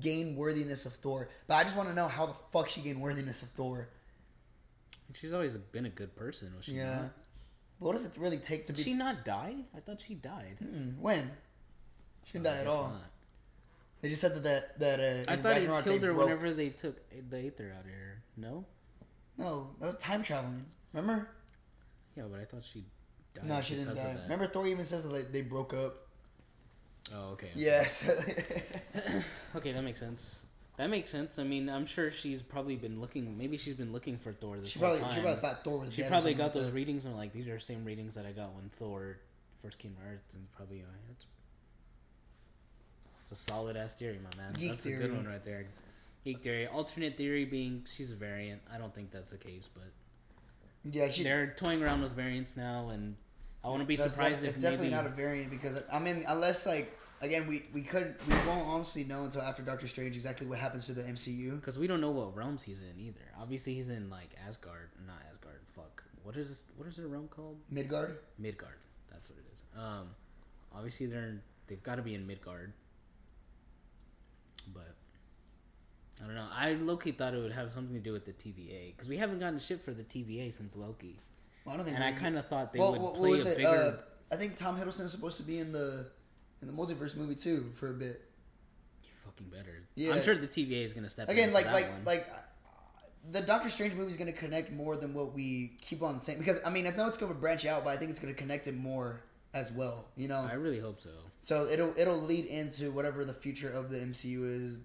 [0.00, 1.28] gained worthiness of Thor.
[1.46, 3.88] But I just want to know how the fuck she gained worthiness of Thor.
[5.14, 6.94] She's always been a good person, was she Yeah.
[7.02, 7.10] not?
[7.78, 8.82] What does it really take to Did be?
[8.82, 9.56] she not die?
[9.74, 10.58] I thought she died.
[10.62, 11.30] Mm, when?
[12.24, 12.88] She didn't Oh, die at all.
[12.90, 13.10] not.
[14.00, 16.52] They just said that that, that uh, I thought Ragnarok it killed her broke- whenever
[16.52, 16.96] they took
[17.30, 18.22] the Aether out of her.
[18.36, 18.64] No?
[19.36, 20.64] No, that was time traveling.
[20.92, 21.28] Remember?
[22.16, 22.84] Yeah, but I thought she
[23.34, 23.46] died.
[23.46, 24.16] no, she didn't die.
[24.24, 26.06] Remember Thor even says that they, they broke up.
[27.14, 27.48] Oh, okay.
[27.54, 28.08] Yes.
[29.56, 30.44] Okay, that makes sense.
[30.76, 31.38] That makes sense.
[31.38, 33.36] I mean, I'm sure she's probably been looking.
[33.38, 35.14] Maybe she's been looking for Thor this She whole probably time.
[35.14, 36.74] she probably thought Thor was She probably got like those that.
[36.74, 39.18] readings and like these are the same readings that I got when Thor
[39.62, 41.12] first came to Earth, and probably uh,
[43.30, 44.52] it's a solid ass theory, my man.
[44.54, 45.66] Geek that's a good one right there.
[46.24, 46.66] Geek theory.
[46.66, 48.62] Alternate theory being she's a variant.
[48.72, 49.84] I don't think that's the case, but
[50.90, 51.24] Yeah, she.
[51.24, 53.16] they're toying around with variants now, and
[53.62, 56.66] I wouldn't be surprised def- if it's definitely not a variant because I mean, unless
[56.66, 60.58] like again, we we couldn't we won't honestly know until after Doctor Strange exactly what
[60.58, 61.56] happens to the MCU.
[61.60, 63.20] because we don't know what realms he's in either.
[63.38, 65.60] Obviously, he's in like Asgard, not Asgard.
[65.76, 67.58] Fuck, what is this, what is their realm called?
[67.70, 68.18] Midgard.
[68.38, 68.76] Midgard.
[69.10, 69.62] That's what it is.
[69.78, 70.08] Um,
[70.74, 72.72] obviously they're in, they've got to be in Midgard.
[74.72, 74.94] But
[76.22, 76.46] I don't know.
[76.52, 79.38] I Loki thought it would have something to do with the TVA because we haven't
[79.40, 81.18] gotten shit for the TVA since Loki,
[81.64, 81.96] Well, I don't think.
[81.96, 83.56] and I kind of thought they well, would what play was a it?
[83.58, 83.68] bigger.
[83.68, 83.96] Uh,
[84.34, 86.06] I think Tom Hiddleston is supposed to be in the
[86.60, 88.20] in the multiverse movie too for a bit.
[89.04, 89.84] you fucking better.
[89.94, 90.14] Yeah.
[90.14, 92.04] I'm sure the TVA is gonna step in Again, like like one.
[92.04, 92.38] like uh,
[93.30, 96.38] the Doctor Strange movie is going to connect more than what we keep on saying
[96.38, 98.32] because I mean I know it's going to branch out, but I think it's going
[98.34, 99.20] to connect it more
[99.54, 100.06] as well.
[100.16, 101.10] You know, I really hope so.
[101.42, 104.78] So it'll it'll lead into whatever the future of the MCU is.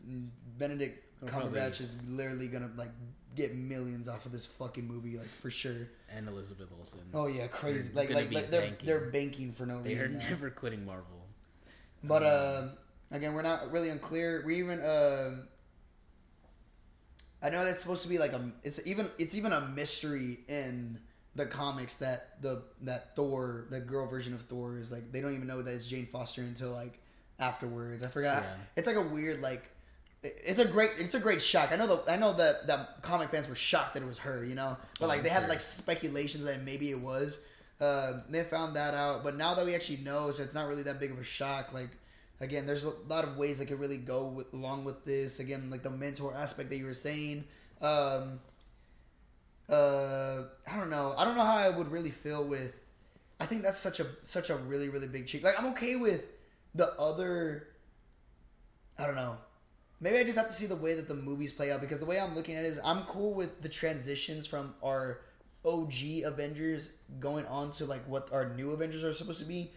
[0.58, 2.92] Benedict It'll probably- Cumberbatch is literally gonna like
[3.36, 5.90] get millions off of this fucking movie, like for sure.
[6.16, 7.00] And Elizabeth Olsen.
[7.14, 7.92] Oh yeah, crazy!
[7.94, 8.88] They're like like, like they're banking.
[8.88, 9.84] they're banking for no reason.
[9.98, 10.20] they are reason.
[10.20, 10.30] now.
[10.30, 11.28] never quitting Marvel.
[12.04, 12.68] But uh,
[13.12, 14.44] again, we're not really unclear.
[14.46, 15.38] We even uh,
[17.42, 21.00] I know that's supposed to be like a it's even it's even a mystery in
[21.36, 25.34] the comics that the that Thor the girl version of Thor is like they don't
[25.34, 27.00] even know that it's Jane Foster until like
[27.40, 28.04] afterwards.
[28.04, 28.44] I forgot.
[28.44, 28.56] Yeah.
[28.78, 29.64] It's like a weird like
[30.24, 31.72] it's a great it's a great shock.
[31.72, 34.46] I know the I know that that comic fans were shocked that it was her,
[34.46, 37.40] you know, but like they had like speculations that maybe it was.
[37.82, 40.84] Uh, they found that out, but now that we actually know, so it's not really
[40.84, 41.74] that big of a shock.
[41.74, 41.90] Like
[42.40, 45.40] again, there's a lot of ways that could really go with, along with this.
[45.40, 47.44] Again, like the mentor aspect that you were saying.
[47.82, 48.40] Um,
[49.74, 51.14] uh, I don't know.
[51.18, 52.76] I don't know how I would really feel with.
[53.40, 55.44] I think that's such a such a really really big cheat.
[55.44, 56.24] Like I'm okay with
[56.76, 57.68] the other.
[58.98, 59.38] I don't know.
[60.00, 62.06] Maybe I just have to see the way that the movies play out because the
[62.06, 65.22] way I'm looking at it is I'm cool with the transitions from our
[65.66, 65.94] OG
[66.26, 69.72] Avengers going on to like what our new Avengers are supposed to be.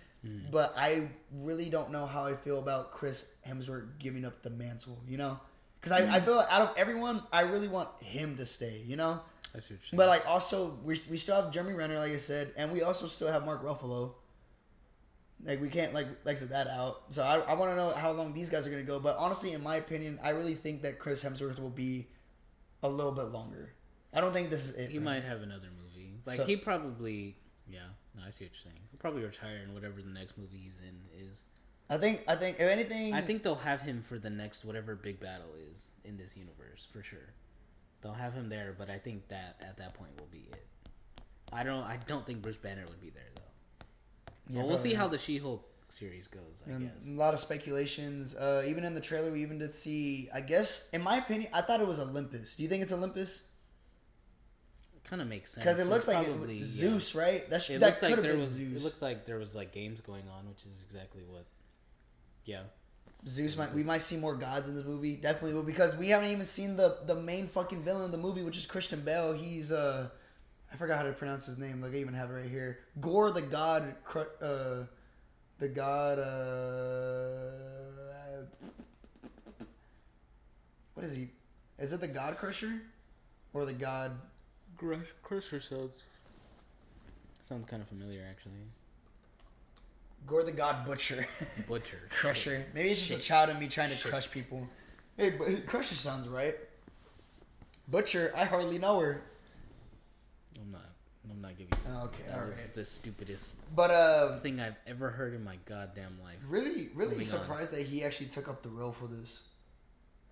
[0.51, 4.99] But I really don't know how I feel about Chris Hemsworth giving up the mantle,
[5.07, 5.39] you know?
[5.81, 8.97] Because I, I feel like out of everyone, I really want him to stay, you
[8.97, 9.21] know?
[9.57, 9.97] That's what you're saying.
[9.97, 13.07] But like also we, we still have Jeremy Renner, like I said, and we also
[13.07, 14.13] still have Mark Ruffalo.
[15.43, 17.05] Like we can't like exit that out.
[17.11, 19.01] So I, I want to know how long these guys are gonna go.
[19.01, 22.09] But honestly, in my opinion, I really think that Chris Hemsworth will be
[22.83, 23.73] a little bit longer.
[24.15, 24.89] I don't think this is it.
[24.89, 25.05] he for him.
[25.05, 26.21] might have another movie.
[26.27, 27.37] Like So- he probably,
[27.69, 27.81] yeah.
[28.15, 28.81] No, I see what you're saying.
[28.91, 31.45] He'll probably retire in whatever the next movie he's in is.
[31.89, 32.25] I think.
[32.27, 32.59] I think.
[32.59, 36.17] If anything, I think they'll have him for the next whatever big battle is in
[36.17, 37.33] this universe for sure.
[38.07, 40.63] They'll have him there, but I think that at that point will be it.
[41.53, 41.83] I don't.
[41.83, 43.85] I don't think Bruce Banner would be there though.
[44.49, 46.63] Yeah, well, we'll see how the She-Hulk series goes.
[46.65, 47.09] I And guess.
[47.09, 48.37] a lot of speculations.
[48.37, 50.29] Uh, even in the trailer, we even did see.
[50.33, 52.55] I guess, in my opinion, I thought it was Olympus.
[52.55, 53.43] Do you think it's Olympus?
[54.95, 55.65] It Kind of makes sense.
[55.65, 56.63] Because it So looks like it, probably, yeah.
[56.65, 57.51] Zeus, right?
[57.51, 58.51] That sh- It that could like have there been was.
[58.51, 58.83] Zeus.
[58.83, 61.45] It looks like there was like games going on, which is exactly what.
[62.45, 62.63] Yeah.
[63.27, 65.17] Zeus might we might see more gods in this movie.
[65.17, 68.43] Definitely will because we haven't even seen the the main fucking villain of the movie,
[68.43, 69.33] which is Christian Bale.
[69.33, 70.09] He's uh
[70.73, 71.81] I forgot how to pronounce his name.
[71.81, 72.79] Like I even have it right here.
[73.01, 74.85] Gorr the God cru- uh
[75.59, 77.67] the god uh
[80.95, 81.29] what is he?
[81.79, 82.81] Is it the God Crusher?
[83.53, 84.13] Or the God
[84.77, 86.05] Crusher sounds.
[87.47, 88.53] Sounds kind of familiar, actually.
[90.27, 91.27] Gorr the God Butcher.
[91.69, 92.01] Butcher.
[92.11, 92.57] Crusher.
[92.59, 92.69] Shit.
[92.75, 93.21] Maybe it's just Shit.
[93.21, 94.11] a child in me trying to Shit.
[94.11, 94.67] crush people.
[95.17, 96.57] Hey, but Crusher sounds right.
[97.89, 99.23] Butcher, I hardly know her.
[100.61, 100.81] I'm not.
[101.31, 101.73] I'm not giving.
[101.87, 102.75] You okay, that all was right.
[102.75, 106.39] the stupidest But uh, thing I've ever heard in my goddamn life.
[106.49, 107.25] really, really Moving on.
[107.25, 109.43] surprised that he actually took up the role for this.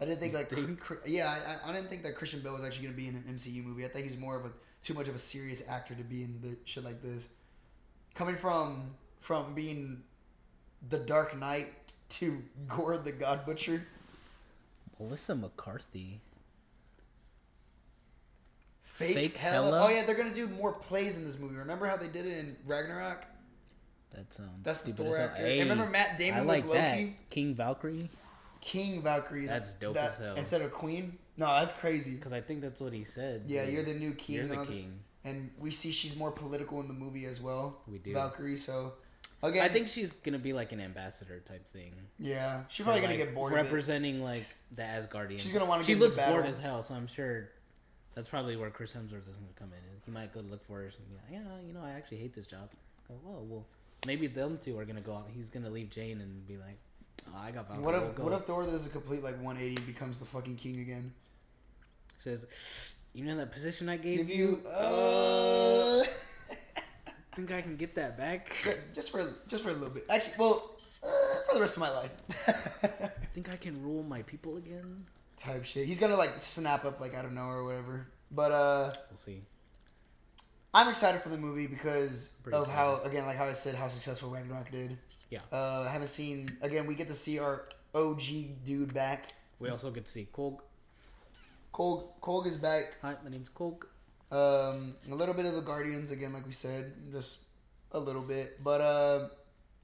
[0.00, 0.80] I didn't think like, think?
[0.80, 3.14] Cr- yeah, I, I didn't think that Christian Bale was actually going to be in
[3.14, 3.84] an MCU movie.
[3.84, 4.52] I think he's more of a
[4.82, 7.28] too much of a serious actor to be in the shit like this.
[8.14, 8.90] Coming from
[9.24, 10.02] from being
[10.86, 11.66] the Dark Knight
[12.10, 13.86] to Gorr the God Butcher.
[15.00, 16.20] Melissa McCarthy.
[18.82, 19.64] Fake, Fake Hela.
[19.66, 19.84] Hela?
[19.86, 21.56] Oh yeah, they're gonna do more plays in this movie.
[21.56, 23.24] Remember how they did it in Ragnarok?
[24.14, 24.50] That sounds.
[24.62, 25.42] That's the Thor actor.
[25.44, 26.78] And remember Matt Damon I was like Loki?
[26.78, 27.30] that.
[27.30, 28.10] King Valkyrie.
[28.60, 29.46] King Valkyrie.
[29.46, 30.34] That's dope that- as hell.
[30.36, 31.18] Instead of Queen.
[31.38, 32.14] No, that's crazy.
[32.14, 33.44] Because I think that's what he said.
[33.48, 34.36] Yeah, you're the new king.
[34.36, 35.00] You're and the this- king.
[35.24, 37.78] And we see she's more political in the movie as well.
[37.88, 38.12] We do.
[38.12, 38.58] Valkyrie.
[38.58, 38.92] So,
[39.44, 41.92] Again, I think she's gonna be like an ambassador type thing.
[42.18, 44.42] yeah, she's probably gonna like, get bored representing like
[44.74, 45.38] the Asgardian.
[45.38, 47.50] She's gonna wanna She get into looks bored as hell, so I'm sure
[48.14, 50.00] that's probably where Chris Hemsworth is gonna come in.
[50.04, 52.34] He might go look for her and be like, "Yeah, you know, I actually hate
[52.34, 52.70] this job."
[53.06, 53.66] Go, "Whoa, well,
[54.06, 55.28] maybe them two are gonna go out.
[55.34, 56.78] He's gonna leave Jane and be like,
[57.28, 57.84] oh, I got Valkyrie.
[57.84, 60.56] What if go." what if Thor does a complete like 180 and becomes the fucking
[60.56, 61.12] king again?
[62.16, 64.60] says, "You know that position I gave Give you?
[64.62, 66.04] you uh,
[67.34, 68.56] Think I can get that back?
[68.92, 70.06] just for just for a little bit.
[70.08, 71.08] Actually, well, uh,
[71.48, 72.10] for the rest of my life.
[73.34, 75.04] Think I can rule my people again?
[75.36, 75.86] Type shit.
[75.86, 78.06] He's gonna like snap up like out of nowhere or whatever.
[78.30, 79.42] But uh, We'll see."
[80.72, 83.88] I'm excited for the movie because Pretty of how again like how I said how
[83.88, 84.98] successful Ragnarok did.
[85.30, 85.40] Yeah.
[85.52, 86.86] Uh, I haven't seen again.
[86.86, 88.22] We get to see our OG
[88.64, 89.32] dude back.
[89.58, 90.58] We also get to see Korg.
[91.72, 92.94] Korg Korg is back.
[93.02, 93.84] Hi, my name's Korg.
[94.34, 97.38] Um, a little bit of the Guardians again, like we said, just
[97.92, 98.62] a little bit.
[98.62, 99.28] But uh,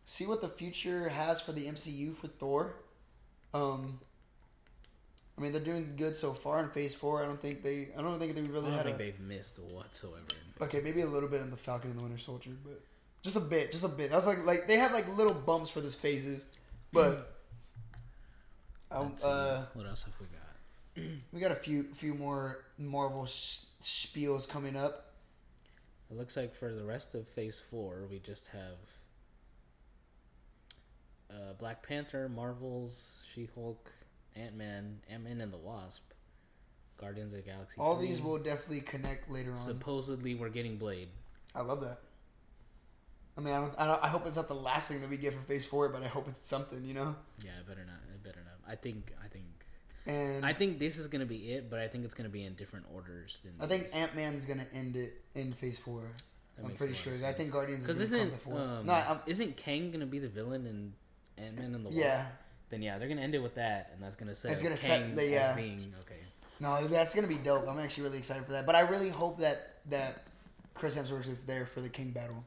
[0.05, 2.75] see what the future has for the MCU for Thor.
[3.55, 4.01] Um,
[5.39, 7.23] I mean, they're doing good so far in Phase Four.
[7.23, 7.89] I don't think they.
[7.97, 8.73] I don't think they really.
[8.73, 10.19] I don't think A, they've missed whatsoever.
[10.19, 12.83] In Phase okay, maybe a little bit in the Falcon and the Winter Soldier, but
[13.23, 14.11] just a bit, just a bit.
[14.11, 16.45] That's like like they have like little bumps for this phases,
[16.93, 17.37] but.
[18.93, 21.13] Um, Let's uh, what else have we got?
[21.33, 25.15] we got a few few more Marvel sh- spiels coming up.
[26.11, 28.79] It looks like for the rest of Phase Four, we just have
[31.31, 33.91] uh, Black Panther, Marvels, She Hulk,
[34.37, 36.03] Ant Man, Ant Man and the Wasp,
[36.99, 37.81] Guardians of the Galaxy.
[37.81, 38.07] All 3.
[38.07, 39.57] these will definitely connect later on.
[39.57, 41.09] supposedly we're getting Blade.
[41.55, 42.01] I love that.
[43.37, 45.17] I mean, I, don't, I, don't, I hope it's not the last thing that we
[45.17, 47.15] get for Phase Four, but I hope it's something, you know.
[47.45, 48.01] Yeah, it better not.
[48.15, 48.71] It better not.
[48.71, 49.13] I think.
[49.25, 49.45] I think.
[50.07, 52.55] And I think this is gonna be it, but I think it's gonna be in
[52.55, 53.53] different orders than.
[53.61, 53.89] I think.
[53.95, 56.03] Ant Man's gonna end it in Phase Four.
[56.57, 57.13] That I'm pretty sure.
[57.25, 58.59] I think Guardians Because is isn't come before.
[58.61, 60.93] um, no, I'm, isn't Kang gonna be the villain in
[61.45, 61.99] Ant Man and the Wasp?
[61.99, 62.27] yeah,
[62.71, 65.09] Then yeah, they're gonna end it with that, and that's gonna set It's gonna Kang
[65.11, 65.51] set the- yeah.
[65.51, 66.21] as being okay.
[66.61, 67.69] no, that's gonna be dope.
[67.69, 68.67] I'm actually really excited for that.
[68.67, 70.25] But I really hope that that
[70.75, 72.45] Chris Hemsworth is there for the King battle.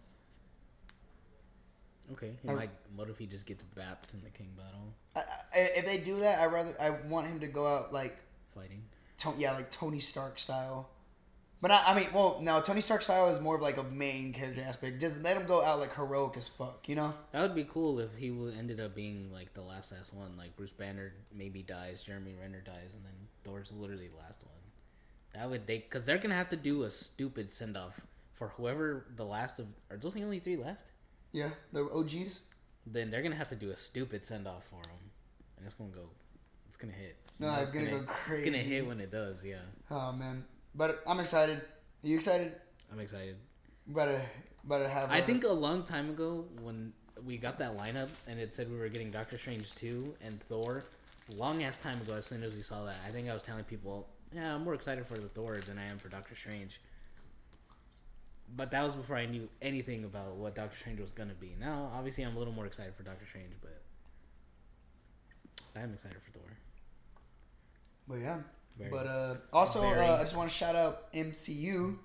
[2.13, 2.69] Okay, I- might.
[2.95, 6.17] What if he just gets bapped in the King battle I, I, if they do
[6.17, 8.17] that, I rather I want him to go out like
[8.54, 8.84] fighting?
[9.19, 10.89] To- yeah, like Tony Stark style.
[11.62, 14.34] But I, I mean, well, no, Tony Stark style is more of like a main
[14.34, 14.99] character aspect.
[14.99, 17.13] Just let him go out like heroic as fuck, you know?
[17.32, 20.36] That would be cool if he ended up being like the last last one.
[20.38, 23.13] Like Bruce Banner maybe dies, Jeremy Renner dies, and then
[23.45, 24.52] Thor's literally the last one.
[25.34, 28.02] That would they because they're gonna have to do a stupid send off
[28.34, 29.67] for whoever the last of.
[29.89, 30.91] Are those the only three left?
[31.34, 32.43] Yeah, the OGs.
[32.86, 35.00] Then they're gonna have to do a stupid send off for him,
[35.58, 36.10] and it's gonna go.
[36.67, 37.17] It's gonna hit.
[37.39, 38.43] No, You know, it's gonna go crazy.
[38.43, 39.43] It's gonna hit when it does.
[39.43, 39.56] Yeah,
[39.89, 41.58] Oh man, but I'm excited.
[41.58, 42.54] Are you excited?
[42.91, 43.38] I'm excited.
[43.88, 44.22] Better,
[44.63, 45.10] better have.
[45.10, 46.93] I a- think a long time ago when
[47.26, 50.84] we got that lineup and it said we were getting Doctor Strange 2 and Thor,
[51.36, 53.63] long ass time ago, as soon as we saw that, I think I was telling
[53.63, 56.82] people, yeah, I'm more excited for the Thor than I am for Doctor Strange.
[58.56, 61.56] But that was before I knew anything about what Doctor Strange was going to be.
[61.60, 63.82] Now, obviously, I'm a little more excited for Doctor Strange, but
[65.76, 66.48] I am excited for Thor.
[68.08, 68.38] But yeah.
[68.78, 71.98] Very- but uh, also, very- uh, I just want to shout out MCU.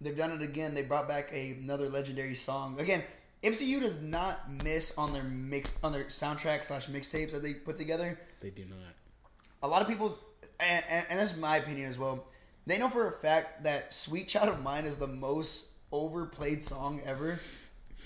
[0.00, 0.74] They've done it again.
[0.74, 2.78] They brought back a, another legendary song.
[2.80, 3.02] Again,
[3.42, 7.76] MCU does not miss on their mix on their soundtrack slash mixtapes that they put
[7.76, 8.18] together.
[8.40, 8.78] They do not.
[9.62, 10.18] a lot of people,
[10.60, 12.26] and, and, and that's my opinion as well.
[12.66, 17.00] They know for a fact that "Sweet Child of Mine" is the most overplayed song
[17.04, 17.38] ever.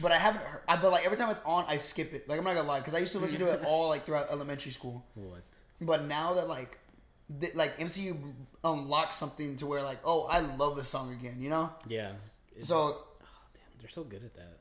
[0.00, 0.42] But I haven't.
[0.42, 2.28] Heard, I but like every time it's on, I skip it.
[2.28, 4.30] Like I'm not gonna lie, because I used to listen to it all like throughout
[4.30, 5.04] elementary school.
[5.14, 5.42] What?
[5.80, 6.78] But now that like,
[7.40, 8.16] th- like MCU
[8.64, 11.36] unlocks something to where like, oh, I love this song again.
[11.40, 11.70] You know.
[11.88, 12.12] Yeah.
[12.56, 13.04] It- So oh,
[13.54, 14.58] damn, they're so good at that.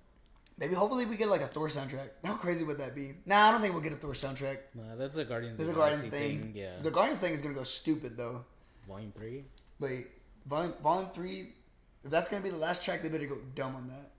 [0.60, 2.10] maybe hopefully we get like a Thor soundtrack.
[2.24, 3.14] How crazy would that be?
[3.26, 4.58] Nah, I don't think we'll get a Thor soundtrack.
[4.76, 6.52] Nah, that's a Guardians There's a Guardians Galaxy thing.
[6.56, 6.74] Yeah.
[6.84, 8.46] The Guardians thing is gonna go stupid though.
[8.88, 9.44] Volume 3?
[9.80, 9.92] But
[10.46, 11.50] volume, volume three,
[12.04, 14.12] if that's gonna be the last track, they better go dumb on that.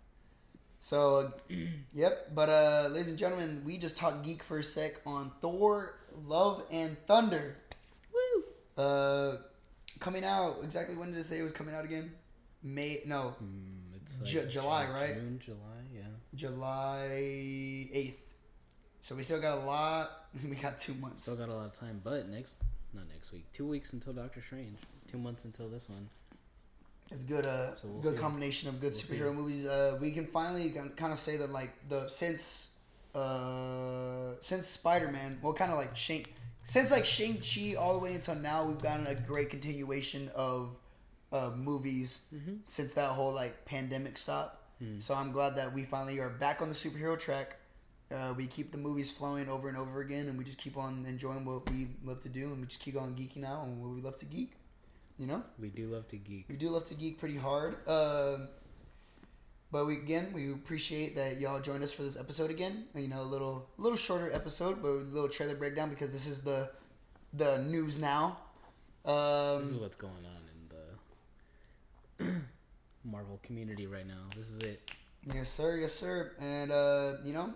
[0.78, 1.32] So,
[1.94, 2.34] yep.
[2.34, 5.94] But uh, ladies and gentlemen, we just talked geek for a sec on Thor:
[6.26, 7.56] Love and Thunder.
[8.12, 8.82] Woo!
[8.82, 9.36] Uh,
[9.98, 12.12] coming out exactly when did it say it was coming out again?
[12.62, 15.14] May no, Mm, it's Ju- July, right?
[15.14, 15.58] June, July,
[15.94, 16.02] yeah.
[16.34, 17.08] July
[17.92, 18.20] eighth.
[19.00, 20.10] So we still got a lot.
[20.48, 21.24] We got two months.
[21.24, 22.56] Still got a lot of time, but next,
[22.92, 24.76] not next week, two weeks until Doctor Strange.
[25.10, 26.08] Two months until this one.
[27.10, 27.46] It's good.
[27.46, 28.20] Uh, So we'll good see.
[28.20, 29.36] combination of good We'll superhero see.
[29.36, 29.66] movies.
[29.66, 32.74] Uh, we can finally kind of say that like the since
[33.14, 36.26] uh since Spider Man, well, kind of like Shang,
[36.62, 40.76] since like Shang Chi all the way until now, we've gotten a great continuation of
[41.32, 42.56] uh movies Mm-hmm.
[42.66, 44.62] since that whole like pandemic stop.
[44.78, 45.00] Hmm.
[45.00, 47.56] So I'm glad that we finally are back on the superhero track.
[48.10, 51.04] Uh, we keep the movies flowing over and over again, and we just keep on
[51.06, 53.90] enjoying what we love to do, and we just keep on geeking out on what
[53.94, 54.52] we love to geek.
[55.18, 56.46] You know, We do love to geek.
[56.48, 57.76] we do love to geek pretty hard.
[57.88, 58.46] Uh,
[59.72, 62.84] but we again, we appreciate that y'all joined us for this episode again.
[62.94, 66.42] You know, a little little shorter episode, but a little trailer breakdown because this is
[66.42, 66.70] the
[67.34, 68.38] the news now.
[69.04, 72.40] Um, This is what's going on in the
[73.04, 74.28] Marvel community right now.
[74.36, 74.90] This is it.
[75.34, 75.76] Yes, sir.
[75.76, 76.32] Yes, sir.
[76.40, 77.52] And uh, you know,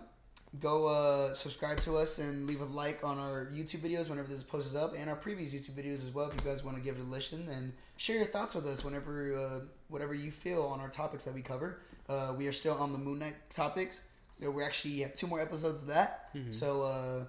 [0.59, 4.43] go uh, subscribe to us and leave a like on our YouTube videos whenever this
[4.43, 6.27] posts up, and our previous YouTube videos as well.
[6.29, 8.83] If you guys want to give it a listen and share your thoughts with us
[8.85, 11.79] whenever, uh, whatever you feel on our topics that we cover.
[12.09, 14.01] Uh, we are still on the Moon Knight topics,
[14.33, 16.33] so we actually have two more episodes of that.
[16.35, 16.53] Mhm.
[16.53, 17.25] So uh,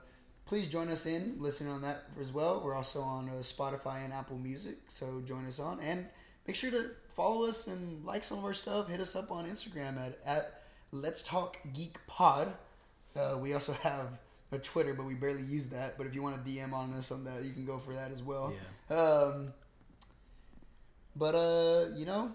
[0.47, 2.61] please join us in listening on that as well.
[2.63, 6.07] We're also on uh, Spotify and Apple Music, so join us on and
[6.47, 8.89] make sure to follow us and like some of our stuff.
[8.89, 12.53] Hit us up on Instagram at at Let's Talk Geek Pod.
[13.17, 14.19] Uh, we also have
[14.53, 15.97] a Twitter, but we barely use that.
[15.99, 18.11] But if you want to DM on us on that, you can go for that
[18.13, 18.53] as well.
[18.91, 19.53] Yeah, Um,
[21.17, 22.33] but uh, you know,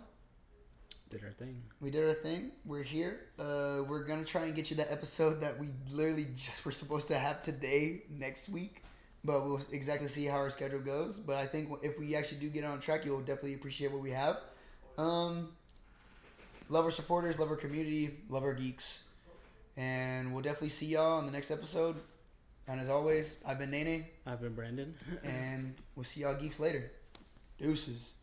[1.09, 1.61] did our thing.
[1.81, 2.51] we did our thing.
[2.65, 3.21] We're here.
[3.37, 7.07] Uh, we're gonna try and get you that episode that we literally just were supposed
[7.09, 8.83] to have today next week.
[9.25, 11.19] But we'll exactly see how our schedule goes.
[11.19, 14.11] But I think if we actually do get on track, you'll definitely appreciate what we
[14.11, 14.37] have.
[14.97, 15.49] Um,
[16.69, 19.03] love our supporters, love our community, love our geeks,
[19.79, 21.95] and we'll definitely see y'all on the next episode.
[22.67, 24.93] And as always, I've been Nene, I've been Brandon.
[25.23, 26.91] and we'll see y'all geeks later.
[27.57, 28.13] Deuces.